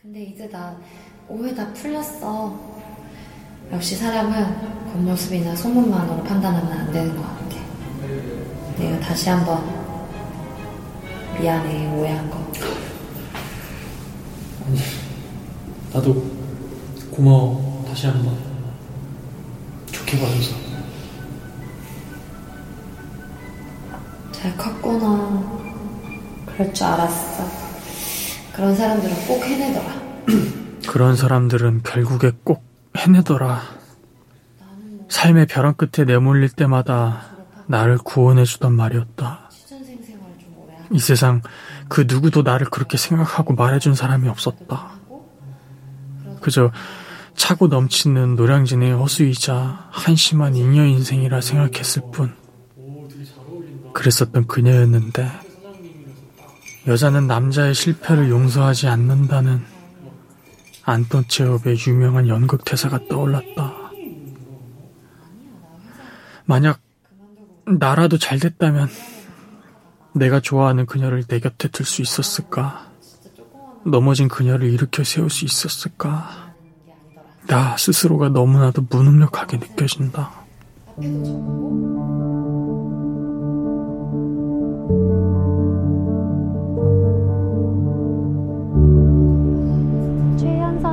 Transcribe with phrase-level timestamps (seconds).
[0.00, 0.76] 근데 이제 나
[1.28, 2.54] 오해 다 풀렸어.
[3.72, 7.56] 역시 사람은 겉모습이나 소문만으로 판단하면 안 되는 것 같아.
[8.78, 9.64] 내가 다시 한번
[11.40, 12.36] 미안해 오해한 거.
[14.66, 14.78] 아니,
[15.92, 16.22] 나도
[17.10, 17.84] 고마워.
[17.88, 18.36] 다시 한 번.
[19.90, 20.56] 좋게 봐줘서.
[24.30, 25.42] 잘 컸구나.
[26.44, 27.65] 그럴 줄 알았어.
[28.56, 30.02] 그런 사람들은 꼭 해내더라.
[30.88, 32.64] 그런 사람들은 결국에 꼭
[32.96, 33.60] 해내더라.
[35.08, 39.50] 삶의 벼랑 끝에 내몰릴 때마다 나를 구원해주던 말이었다.
[40.90, 41.42] 이 세상
[41.88, 44.92] 그 누구도 나를 그렇게 생각하고 말해준 사람이 없었다.
[46.40, 46.72] 그저
[47.34, 52.34] 차고 넘치는 노량진의 허수이자 한심한 잉여 인생이라 생각했을 뿐.
[53.92, 55.45] 그랬었던 그녀였는데
[56.86, 59.62] 여자는 남자의 실패를 용서하지 않는다는
[60.84, 63.74] 안톤 체홉의 유명한 연극 대사가 떠올랐다.
[66.44, 66.80] 만약
[67.66, 68.88] 나라도 잘 됐다면
[70.14, 72.86] 내가 좋아하는 그녀를 내 곁에 둘수 있었을까?
[73.84, 76.54] 넘어진 그녀를 일으켜 세울 수 있었을까?
[77.48, 80.32] 나 스스로가 너무나도 무능력하게 느껴진다.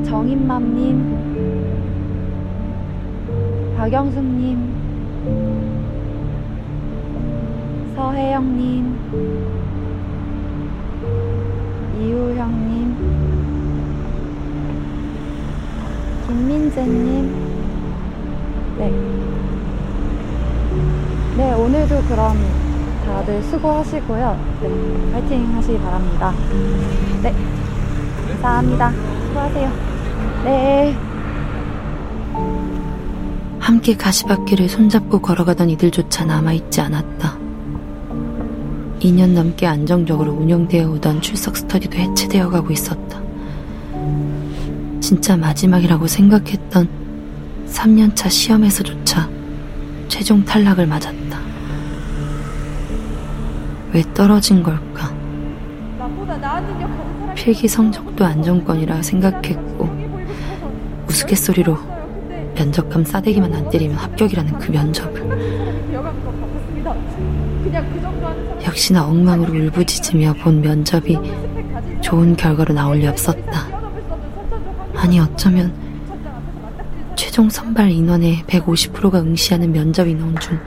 [0.05, 1.19] 정인맘님,
[3.77, 4.75] 박영숙님,
[7.95, 9.11] 서혜영님,
[11.93, 12.99] 이우형님,
[16.23, 17.49] 김민재님,
[18.77, 19.28] 네.
[21.39, 22.37] 네, 오늘도 그럼
[23.07, 24.59] 다들 수고하시고요.
[24.61, 26.35] 네, 파이팅 하시기 바랍니다.
[27.23, 27.33] 네,
[28.27, 28.93] 감사합니다.
[29.29, 29.73] 수고하세요.
[30.45, 30.97] 네.
[33.61, 37.39] 함께 가시밭길을 손잡고 걸어가던 이들조차 남아있지 않았다.
[38.99, 43.23] 2년 넘게 안정적으로 운영되어 오던 출석 스터디도 해체되어 가고 있었다.
[45.01, 46.89] 진짜 마지막이라고 생각했던
[47.69, 49.29] 3년차 시험에서조차
[50.09, 51.28] 최종 탈락을 맞았다.
[53.93, 55.13] 왜 떨어진 걸까?
[57.35, 59.89] 필기 성적도 안정권이라 생각했고
[61.07, 61.77] 우스갯소리로
[62.55, 65.29] 면접감 싸대기만 안 때리면 합격이라는 그 면접을
[68.67, 71.17] 역시나 엉망으로 울부짖으며 본 면접이
[72.01, 73.67] 좋은 결과로 나올 리 없었다.
[74.97, 75.73] 아니 어쩌면
[77.15, 80.59] 최종 선발 인원의 150%가 응시하는 면접 인원 중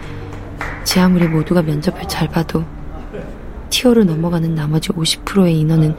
[0.83, 2.63] 제 아무리 모두가 면접을 잘 봐도
[3.81, 5.97] 티오를 넘어가는 나머지 50%의 인원은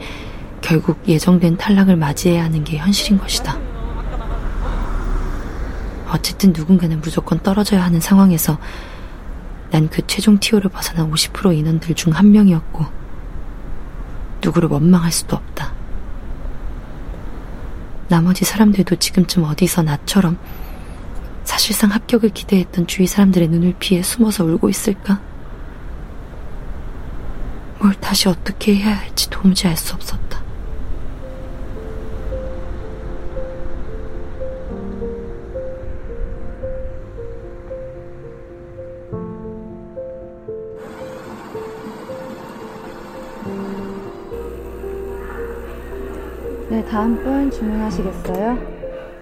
[0.61, 3.59] 결국 예정된 탈락을 맞이해야 하는 게 현실인 것이다.
[6.09, 8.57] 어쨌든 누군가는 무조건 떨어져야 하는 상황에서
[9.71, 12.85] 난 그 최종 티오를 벗어난 50% 인원들 중 한 명이었고
[14.41, 15.73] 누구를 원망할 수도 없다.
[18.07, 20.37] 나머지 사람들도 지금쯤 어디서 나처럼
[21.43, 25.32] 사실상 합격을 기대했던 주위 사람들의 눈을 피해 숨어서 울고 있을까?
[27.83, 30.41] 뭘 다시 어떻게 해야 할지 도무지 알 수 없었다.
[46.69, 48.57] 네, 다음 분 주문하시겠어요?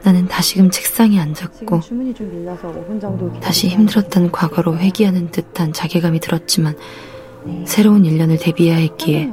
[0.03, 6.19] 나는 다시금 책상에 앉았고 주문이 좀 밀려서 5분 정도 다시 힘들었던 과거로 회귀하는 듯한 자괴감이
[6.19, 6.75] 들었지만
[7.65, 9.31] 새로운 1년을 대비해야 했기에.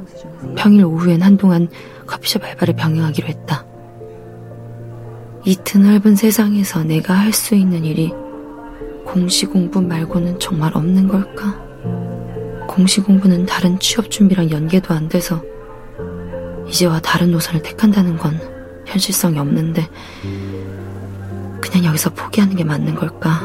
[0.55, 1.67] 평일 오후엔 한동안
[2.07, 3.65] 커피숍 알바를 병행하기로 했다.
[5.45, 8.11] 이 드넓은 세상에서 내가 할 수 있는 일이
[9.05, 11.59] 공시 공부 말고는 정말 없는 걸까?
[12.67, 15.41] 공시 공부는 다른 취업 준비랑 연계도 안 돼서
[16.67, 18.39] 이제와 다른 노선을 택한다는 건
[18.85, 19.87] 현실성이 없는데
[21.61, 23.41] 그냥 여기서 포기하는 게 맞는 걸까?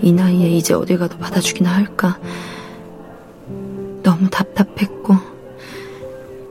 [0.00, 2.18] 이 나이에 이제 어딜 가도 받아주기나 할까?
[4.08, 5.16] 너무 답답했고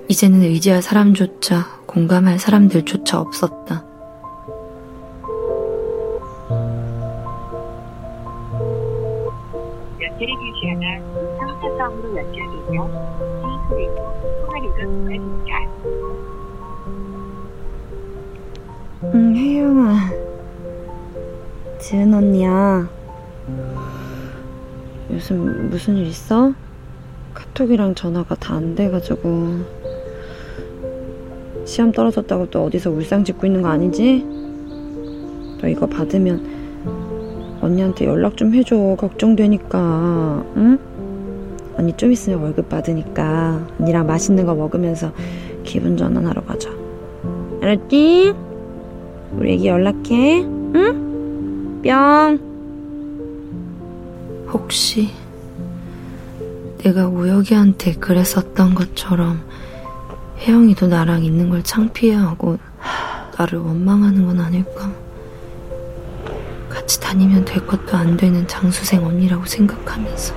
[0.07, 3.83] 이제는 의지할 사람조차 공감할 사람들조차 없었다.
[9.99, 10.85] 연결이 되지 않아
[11.39, 12.87] 상사성으로 연결되며
[13.69, 13.95] 그리고
[14.45, 15.51] 통화료가 부과됩니다.
[19.15, 20.11] 응, 혜영아.
[21.79, 22.87] 지은 언니야.
[25.09, 26.53] 요즘 무슨 일 있어?
[27.57, 29.47] 카톡이랑 전화가 다 안 돼가지고
[31.65, 34.23] 시험 떨어졌다고 또 어디서 울상 짓고 있는 거 아니지?
[35.59, 40.77] 너 이거 받으면 언니한테 연락 좀 해줘 걱정되니까 응?
[41.77, 45.11] 언니 좀 있으면 월급 받으니까 언니랑 맛있는 거 먹으면서
[45.63, 46.69] 기분 전환하러 가자
[47.61, 48.33] 알았지?
[49.35, 51.81] 우리 애기 연락해 응?
[51.83, 52.39] 뿅
[54.53, 55.09] 혹시
[56.83, 59.41] 내가 우혁이한테 그랬었던 것처럼
[60.39, 62.59] 혜영이도 나랑 있는 걸 창피해하고
[63.37, 64.91] 나를 원망하는 건 아닐까?
[66.69, 70.35] 같이 다니면 될 것도 안 되는 장수생 언니라고 생각하면서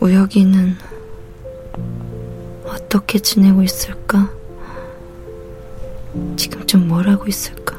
[0.00, 0.79] 우혁이는
[2.90, 4.28] 어떻게 지내고 있을까?
[6.36, 7.76] 지금쯤 뭘 하고 있을까?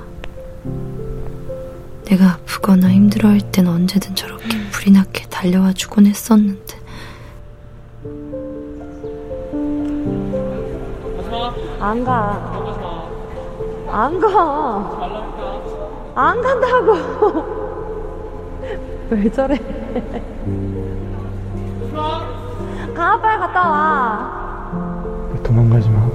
[2.06, 6.80] 내가 아프거나 힘들어할 땐 언제든 저렇게 불이 나게 달려와 주곤 했었는데
[11.82, 12.32] 안 가.
[13.90, 15.12] 안 가.
[16.16, 16.96] 안 간다고.
[19.12, 19.58] 왜 저래?
[22.96, 24.41] 가, 빨리 갔다 와.
[25.52, 26.10] 도망가지 마.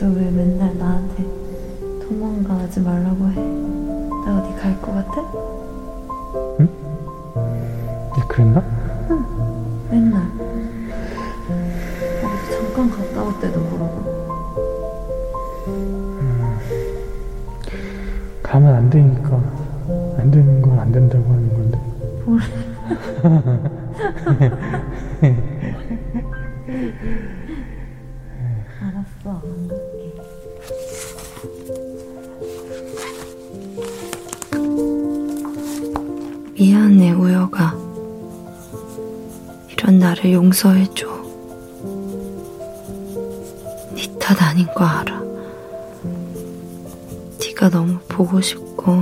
[0.00, 1.24] 너왜 맨날 나한테
[2.06, 3.34] 도망가지 말라고 해?
[4.24, 5.22] 나 어디 갈 것 같아?
[8.16, 8.62] 얘 그랬나?
[9.90, 10.22] 맨날.
[12.22, 14.12] 어디 잠깐 갔다 올 때도 그러고.
[18.44, 19.40] 가면 안 되니까.
[20.18, 21.78] 안 되는 건 안 된다고 하는 건데.
[28.80, 30.12] 알았어, 안 갈게.
[36.54, 37.74] 미안해 우혁아
[39.70, 41.06] 이런 나를 용서해줘.
[43.94, 45.20] 네 탓 아닌 거 알아?
[47.40, 48.92] 네가 너무 보고 싶고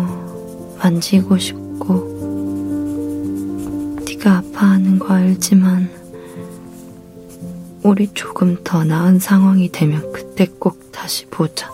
[0.79, 1.60] 만지고 싶고
[4.21, 5.89] 네가 아파하는 거 알지만
[7.83, 11.71] 우리 조금 더 나은 상황이 되면 그때 꼭 다시 보자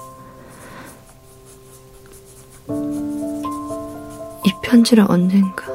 [4.44, 5.66] 이 편지를 언젠가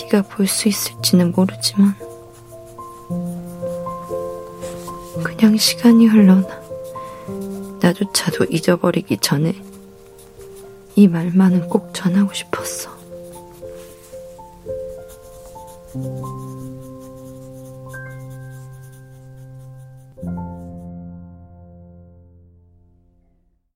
[0.00, 1.94] 네가 볼 수 있을지는 모르지만
[5.22, 6.48] 그냥 시간이 흘러나
[7.80, 9.54] 나조차도 잊어버리기 전에
[10.96, 13.03] 이 말만은 꼭 전하고 싶었어.
[15.94, 16.43] Thank you.